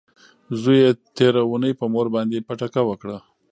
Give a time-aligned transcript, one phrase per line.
[0.61, 3.17] زوی یې تیره اونۍ په مور باندې پټکه وکړه.